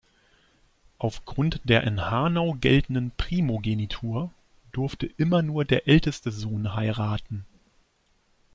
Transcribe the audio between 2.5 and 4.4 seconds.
geltenden Primogenitur